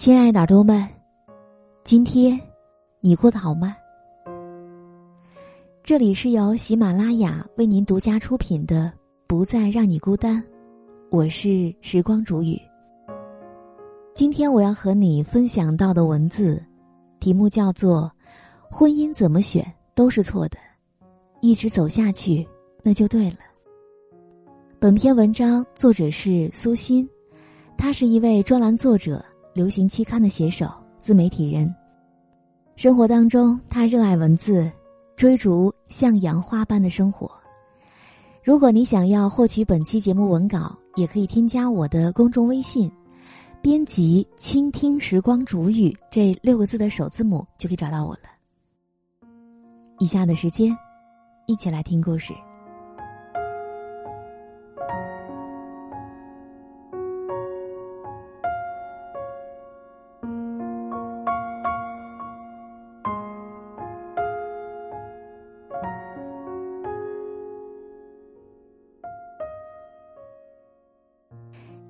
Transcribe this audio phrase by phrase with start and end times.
[0.00, 0.88] 亲爱的耳朵们，
[1.84, 2.40] 今天
[3.00, 3.76] 你过得好吗？
[5.84, 8.86] 这里是由喜马拉雅为您独家出品的
[9.26, 10.42] 《不再让你孤单》，
[11.10, 12.58] 我是时光煮雨。
[14.14, 16.64] 今天我要和你分享到的文字，
[17.20, 18.10] 题目叫做
[18.74, 20.56] 《婚姻怎么选都是错的，
[21.42, 22.48] 一直走下去
[22.82, 23.36] 那就对了》。
[24.78, 27.06] 本篇文章作者是苏欣，
[27.76, 29.22] 他是一位专栏作者。
[29.52, 30.68] 流行期刊的写手、
[31.00, 31.74] 自媒体人，
[32.76, 34.70] 生活当中他热爱文字，
[35.16, 37.30] 追逐像杨花般的生活。
[38.42, 42.90] 如果你想要获取本期节目文稿，也可以添加我的公众微信，
[43.60, 48.30] 编辑“倾听时光煮雨”这六个字的首字母，就可以找到我了。
[49.98, 50.74] 以下的时间，
[51.46, 52.32] 一起来听故事。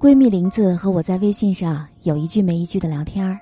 [0.00, 3.38] 闺蜜林子和我在微信上有一句没一句的聊天儿，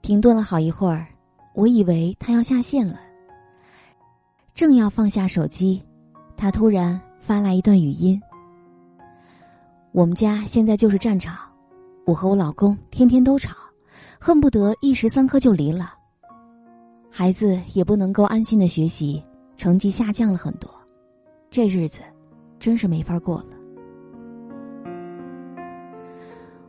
[0.00, 1.06] 停顿了好一会儿，
[1.52, 2.98] 我以为她要下线了。
[4.54, 5.82] 正要放下手机，
[6.34, 8.18] 她突然发来一段语音
[9.92, 11.36] ：“我们家现在就是战场，
[12.06, 13.54] 我和我老公天天都吵，
[14.18, 15.92] 恨不得一时三刻就离了。
[17.10, 19.22] 孩子也不能够安心的学习，
[19.58, 20.70] 成绩下降了很多，
[21.50, 22.00] 这日子
[22.58, 23.48] 真是没法过了。”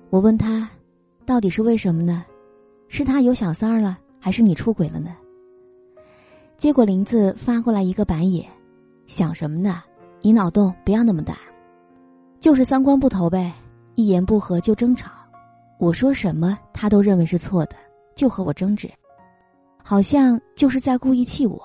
[0.09, 0.67] 我问他，
[1.23, 2.25] 到底是为什么呢？
[2.87, 5.15] 是他有小三儿了，还是你出轨了呢？
[6.57, 8.49] 结果林子发过来一个白眼，
[9.05, 9.83] 想什么呢？
[10.21, 11.37] 你脑洞不要那么大，
[12.39, 13.53] 就是三观不投呗，
[13.93, 15.11] 一言不合就争吵，
[15.77, 17.75] 我说什么他都认为是错的，
[18.15, 18.91] 就和我争执，
[19.83, 21.61] 好像就是在故意气我。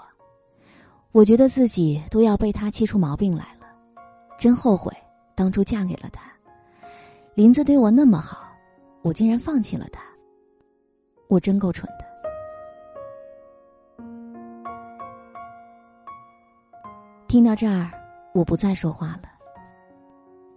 [1.12, 3.66] 我觉得自己都要被他气出毛病来了，
[4.38, 4.92] 真后悔
[5.34, 6.33] 当初嫁给了他。
[7.34, 8.48] 林子对我那么好，
[9.02, 10.04] 我竟然放弃了他。
[11.26, 12.04] 我真够蠢的。
[17.26, 17.90] 听到这儿，
[18.34, 19.22] 我不再说话了，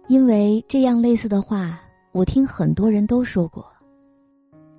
[0.06, 1.80] 因为这样类似的话，
[2.12, 3.66] 我听很多人都说过，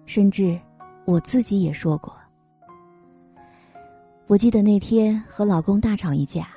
[0.06, 0.58] 甚至
[1.04, 2.16] 我自己也说过。
[4.28, 6.48] 我记得那天和老公大吵一架，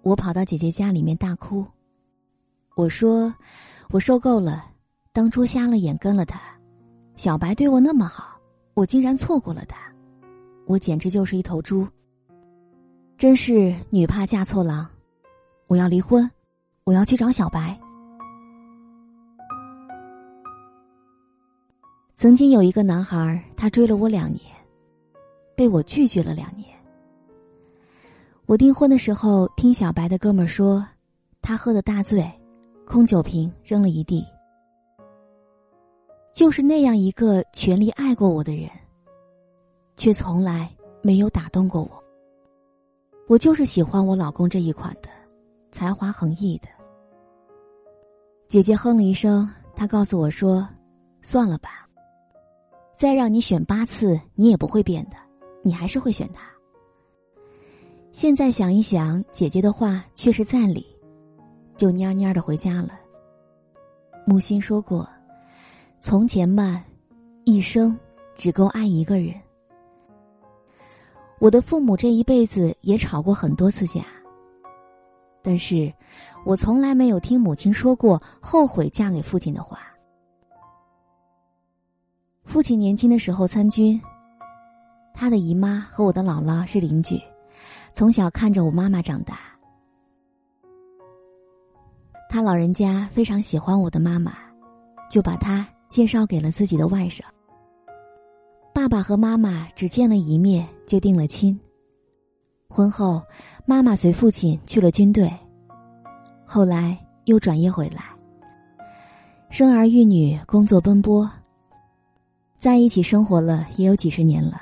[0.00, 1.62] 我跑到姐姐家里面大哭，
[2.74, 3.30] 我说。
[3.90, 4.64] 我受够了，
[5.12, 6.40] 当初瞎了眼跟了他，
[7.16, 8.38] 小白对我那么好，
[8.74, 9.78] 我竟然错过了他，
[10.66, 11.86] 我简直就是一头猪。
[13.16, 14.86] 真是女怕嫁错郎，
[15.68, 16.28] 我要离婚，
[16.84, 17.78] 我要去找小白。
[22.16, 24.40] 曾经有一个男孩，他追了我两年，
[25.54, 26.68] 被我拒绝了两年。
[28.46, 30.86] 我订婚的时候，听小白的哥们说，
[31.40, 32.30] 他喝的大醉。
[32.86, 34.24] 空酒瓶扔了一地，
[36.32, 38.70] 就是那样一个全力爱过我的人，
[39.96, 40.70] 却从来
[41.02, 42.04] 没有打动过我。
[43.26, 45.08] 我就是喜欢我老公这一款的，
[45.72, 46.68] 才华横溢的。
[48.46, 50.66] 姐姐哼了一声，她告诉我说
[51.22, 51.88] ：“算了吧，
[52.94, 55.16] 再让你选八次，你也不会变的，
[55.60, 56.48] 你还是会选他。”
[58.12, 60.95] 现在想一想，姐姐的话确实在理。
[61.76, 62.98] 就蔫蔫的回家了。
[64.26, 65.08] 木心说过
[66.00, 66.82] ：“从前慢，
[67.44, 67.98] 一生
[68.34, 69.34] 只够爱一个人。”
[71.38, 74.02] 我的父母这一辈子也吵过很多次架，
[75.42, 75.92] 但是
[76.44, 79.80] 我从来没有听母亲说过后悔嫁给父亲的话。
[82.44, 84.00] 父亲年轻的时候参军，
[85.12, 87.20] 他的姨妈和我的姥姥是邻居，
[87.92, 89.38] 从小看着我妈妈长大。
[92.28, 94.32] 他老人家非常喜欢我的妈妈，
[95.08, 97.20] 就把她介绍给了自己的外甥。
[98.74, 101.58] 爸爸和妈妈只见了一面就定了亲。
[102.68, 103.22] 婚后，
[103.64, 105.32] 妈妈随父亲去了军队，
[106.44, 108.04] 后来又转业回来，
[109.48, 111.30] 生儿育女，工作奔波，
[112.58, 114.60] 在一起生活了也有几十年了。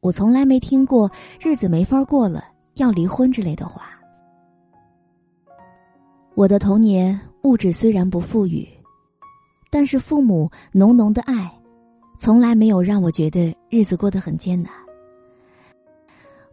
[0.00, 1.10] 我从来没听过
[1.40, 3.93] 日子没法过了要离婚之类的话。
[6.36, 8.66] 我的童年物质虽然不富裕，
[9.70, 11.48] 但是父母浓浓的爱，
[12.18, 14.72] 从来没有让我觉得日子过得很艰难。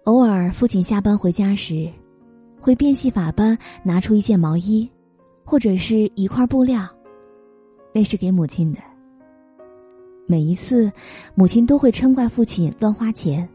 [0.03, 1.91] 偶尔父亲下班回家时，
[2.59, 4.87] 会变戏法般拿出一件毛衣，
[5.43, 6.87] 或者是一块布料，
[7.91, 8.79] 那是给母亲的。
[10.27, 10.91] 每一次，
[11.33, 13.49] 母亲都会嗔怪父亲乱花钱。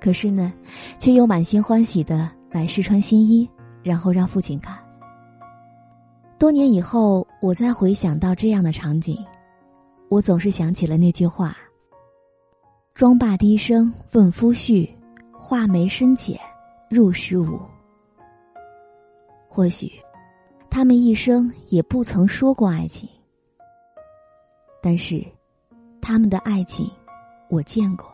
[0.00, 0.54] 可是呢，
[0.98, 3.46] 却又满心欢喜的来试穿新衣，
[3.82, 4.81] 然后让父亲看。
[6.42, 9.16] 多年以后，我再回想到这样的场景，
[10.08, 11.56] 我总是想起了那句话
[12.94, 14.90] ：“妆罢低声问夫婿，
[15.38, 16.36] 画眉深浅
[16.90, 17.60] 入时无。”
[19.48, 19.88] 或许，
[20.68, 23.08] 他们一生也不曾说过爱情，
[24.82, 25.24] 但是，
[26.00, 26.90] 他们的爱情，
[27.50, 28.12] 我见过。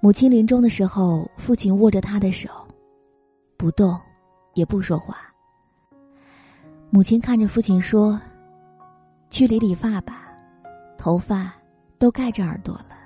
[0.00, 2.48] 母亲临终的时候，父亲握着她的手，
[3.58, 3.94] 不动，
[4.54, 5.33] 也不说话。
[6.94, 8.20] 母亲看着父亲说
[9.28, 10.28] ：“去理理发吧，
[10.96, 11.52] 头发
[11.98, 12.96] 都盖着耳朵了。”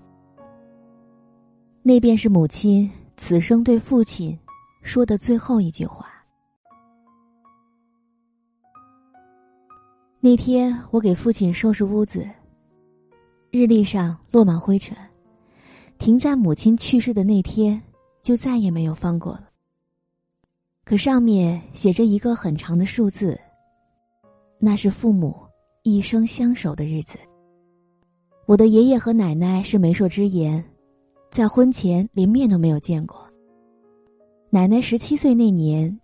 [1.82, 4.38] 那便是母亲此生对父亲
[4.82, 6.06] 说的最后一句话。
[10.20, 12.29] 那天我给父亲收拾屋子，
[13.50, 14.94] 日历上落满灰尘，
[15.96, 17.82] 停在母亲去世的那天，
[18.20, 19.49] 就再也没有翻过了。
[20.84, 23.41] 可上面写着一个很长的数字。
[24.60, 25.37] 那是父母
[25.84, 27.16] 一生相守的日子。
[28.44, 30.64] 我的爷爷和奶奶是媒妁之言，
[31.31, 33.25] 在婚前连面都没有见过。
[34.50, 36.00] 奶奶十七岁那年，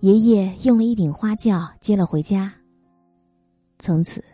[0.00, 2.52] 爷爷用了一顶花轿接了回家。
[3.78, 4.24] 从此，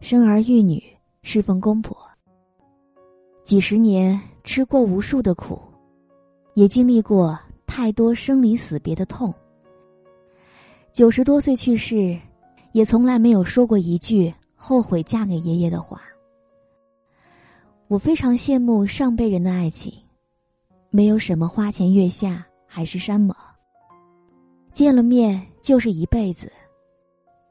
[0.00, 0.82] 生儿育女，
[1.22, 1.96] 侍奉公婆。
[3.42, 5.60] 几十年吃过无数的苦，
[6.54, 9.34] 也经历过太多生离死别的痛。
[10.92, 12.18] 九十多岁去世。
[12.72, 16.02] 也从来没有说过一句后悔嫁给爷爷的话。
[17.86, 19.92] 我非常羡慕上辈人的爱情，
[20.90, 23.34] 没有什么花前月下海誓山盟。
[24.72, 26.52] 见了面就是一辈子，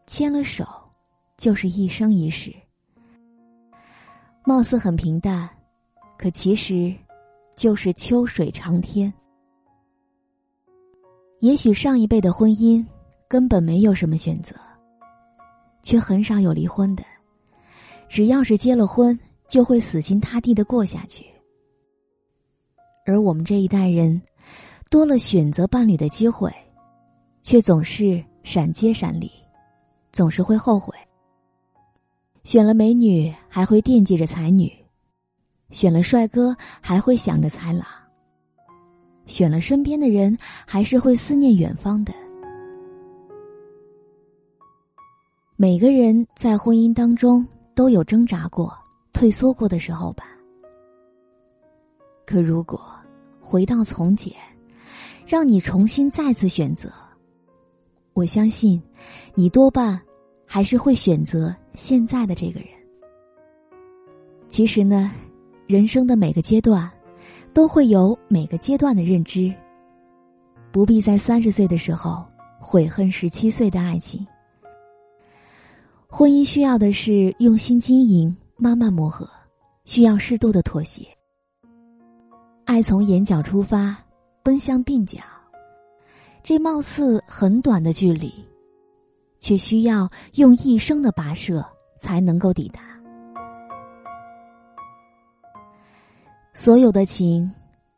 [0.05, 0.65] 牵了手
[1.37, 2.53] 就是一生一世。
[4.45, 5.49] 貌似很平淡，
[6.17, 6.95] 可其实
[7.55, 9.11] 就是秋水长天。
[11.39, 12.85] 也许上一辈的婚姻
[13.27, 14.55] 根本没有什么选择。
[15.87, 17.03] 却很少有离婚的，
[18.09, 19.17] 只要是结了婚，
[19.47, 21.25] 就会死心塌地的过下去。
[23.05, 24.21] 而我们这一代人，
[24.89, 26.53] 多了选择伴侣的机会，
[27.41, 29.31] 却总是闪接闪离，
[30.11, 30.93] 总是会后悔。
[32.43, 34.69] 选了美女还会惦记着才女，
[35.69, 37.87] 选了帅哥还会想着才郎，
[39.25, 40.37] 选了身边的人
[40.67, 42.13] 还是会思念远方的。
[45.59, 47.43] 每个人在婚姻当中
[47.73, 48.71] 都有挣扎过、
[49.11, 50.25] 退缩过的时候吧。
[52.27, 52.79] 可如果
[53.41, 54.31] 回到从前，
[55.25, 56.93] 让你重新再次选择，
[58.13, 58.79] 我相信，
[59.33, 59.99] 你多半
[60.45, 62.69] 还是会选择现在的这个人。
[64.47, 65.11] 其实呢，
[65.65, 66.87] 人生的每个阶段，
[67.51, 69.51] 都会有每个阶段的认知，
[70.71, 72.23] 不必在三十岁的时候
[72.59, 74.23] 悔恨十七岁的爱情。
[76.09, 79.29] 婚姻需要的是用心经营，慢慢磨合，
[79.83, 81.05] 需要适度的妥协。
[82.63, 83.95] 爱从眼角出发，
[84.41, 85.19] 奔向鬓角，
[86.43, 88.33] 这貌似很短的距离，
[89.39, 91.63] 却需要用一生的跋涉
[91.99, 92.81] 才能够抵达。
[96.53, 97.51] 所有的情，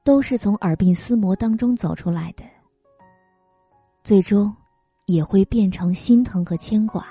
[0.03, 2.43] 都是从耳鬓厮磨当中走出来的，
[4.03, 4.53] 最终
[5.05, 7.05] 也会变成心疼和牵挂。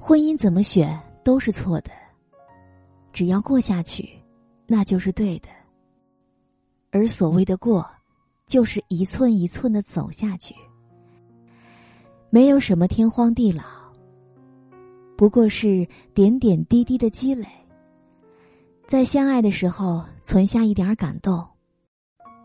[0.00, 1.90] 婚姻怎么选都是错的，
[3.12, 4.08] 只要过下去，
[4.66, 5.48] 那就是对的。
[6.90, 7.84] 而所谓的过，
[8.46, 10.54] 就是一寸一寸的走下去，
[12.30, 13.62] 没有什么天荒地老，
[15.16, 17.46] 不过是点点滴滴的积累。
[18.86, 21.46] 在相爱的时候存下一点感动，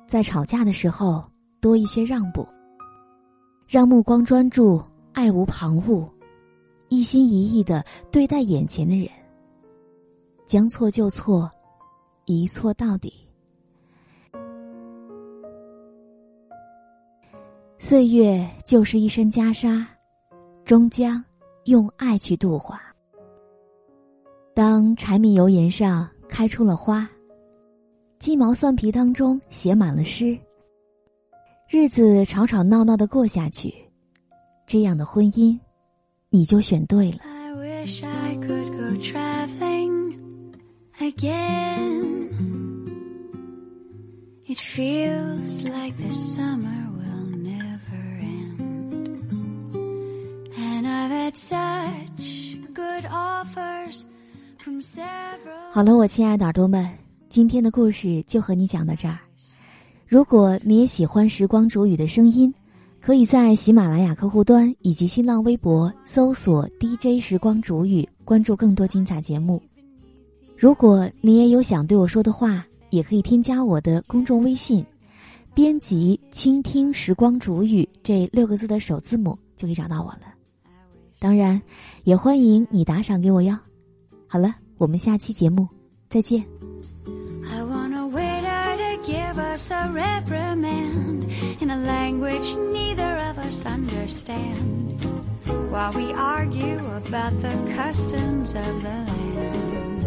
[0.06, 1.24] 在吵架的时候
[1.62, 2.46] 多一些让步，
[3.66, 4.84] 让目光专注，
[5.14, 6.10] 爱无旁骛。
[6.94, 9.10] 一心一意的对待眼前的人，
[10.46, 11.50] 将错就错，
[12.26, 13.12] 一错到底。
[17.80, 19.84] 岁月就是一身袈裟，
[20.66, 21.26] 终将
[21.66, 22.80] 用爱去度化。
[24.54, 27.10] 当柴米油盐上开出了花，
[28.20, 30.38] 鸡毛蒜皮当中写满了诗，
[31.68, 33.74] 日子吵吵闹闹的过下去，
[34.68, 35.60] 这样的婚姻。
[36.34, 37.20] 你就选对了。
[37.22, 40.18] I wish I could go traveling
[40.98, 42.32] again.
[44.48, 49.30] It feels like the summer will never end.
[50.58, 51.36] And I've had
[55.72, 56.90] 好了，我亲爱的耳朵们，
[57.30, 59.20] 今天的故事就和你讲到这儿。
[60.08, 62.52] 如果你也喜欢时光煮雨的声音，
[63.06, 69.62] 可以在喜马拉雅客户端以及新浪微博搜索 “DJ 时光煮雨”，关注更多精彩节目。
[70.56, 74.86] 如果你也有想对我说的话，也可以添加我的公众微信，
[75.54, 80.22] 编辑“倾听时光煮雨”这六个字的首字母，就可以找到我了。
[81.20, 81.62] 当然，
[82.06, 83.54] 也欢迎你打赏给我哟。
[84.28, 85.68] 好了，我们下期节目
[86.08, 86.42] 再见。
[87.52, 87.60] I
[91.84, 95.04] language neither of us understand
[95.70, 100.06] while we argue about the customs of the land.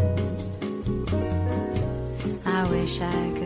[2.45, 3.36] I wish I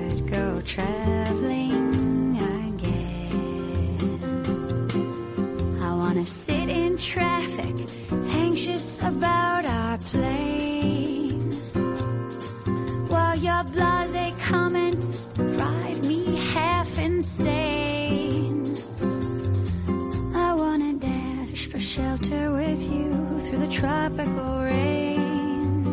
[21.81, 25.83] shelter with you through the tropical rain.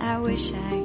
[0.00, 0.83] I wish I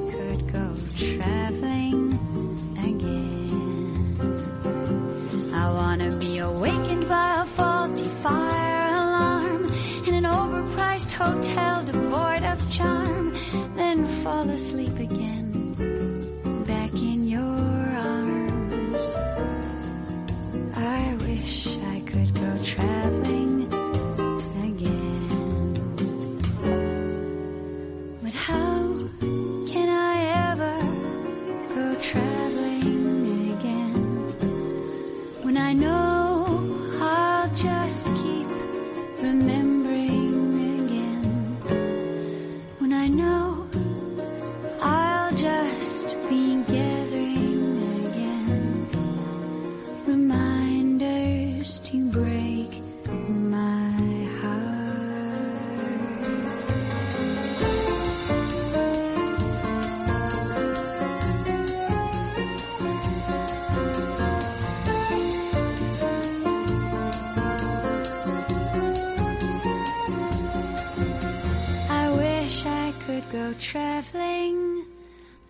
[73.18, 74.84] go traveling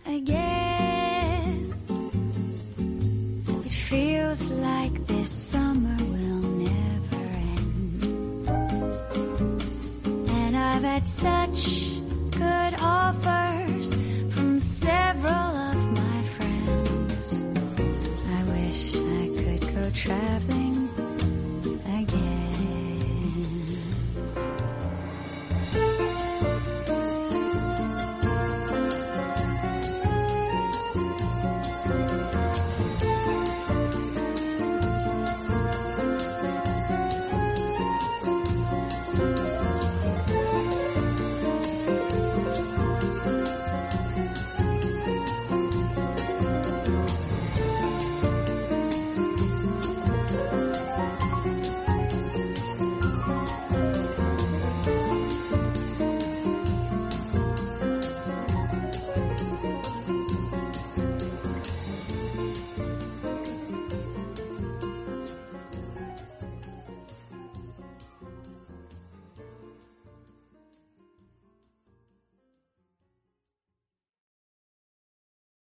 [0.05, 1.73] again.
[3.65, 7.25] It feels like this summer will never
[7.55, 8.03] end.
[10.29, 11.89] And I've had such
[12.31, 13.93] good offers
[14.33, 17.33] from several of my friends.
[18.37, 20.60] I wish I could go traveling